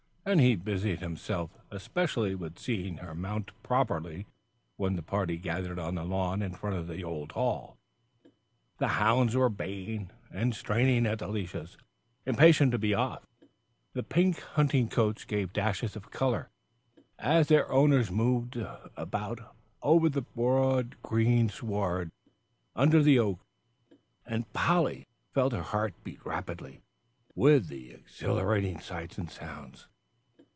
And 0.23 0.39
he 0.39 0.55
busied 0.55 0.99
himself 0.99 1.49
especially 1.71 2.35
with 2.35 2.59
seeing 2.59 2.97
her 2.97 3.15
mounted 3.15 3.53
properly 3.63 4.27
when 4.77 4.95
the 4.95 5.01
party 5.01 5.35
gathered 5.35 5.79
on 5.79 5.95
the 5.95 6.05
lawn 6.05 6.43
in 6.43 6.53
front 6.53 6.75
of 6.75 6.87
the 6.87 7.03
old 7.03 7.31
hall. 7.31 7.79
The 8.77 8.87
hounds 8.89 9.35
were 9.35 9.49
baying 9.49 10.11
and 10.29 10.53
straining 10.53 11.07
at 11.07 11.17
the 11.19 11.27
leashes, 11.27 11.75
impatient 12.23 12.71
to 12.73 12.77
be 12.77 12.93
off; 12.93 13.25
the 13.93 14.03
pink 14.03 14.39
hunting 14.41 14.89
coats 14.89 15.25
gave 15.25 15.53
dashes 15.53 15.95
of 15.95 16.11
colour 16.11 16.49
as 17.17 17.47
their 17.47 17.69
owners 17.71 18.11
moved 18.11 18.57
about 18.95 19.39
over 19.81 20.07
the 20.07 20.21
broad 20.21 21.01
green 21.01 21.49
sward, 21.49 22.11
under 22.75 23.01
the 23.01 23.17
oaks, 23.17 23.43
and 24.27 24.53
Polly 24.53 25.07
felt 25.33 25.51
her 25.51 25.63
heart 25.63 25.95
beat 26.03 26.23
rapidly 26.23 26.83
with 27.33 27.69
the 27.69 27.89
exhilarating 27.89 28.79
sights 28.79 29.17
and 29.17 29.29
sounds. 29.31 29.87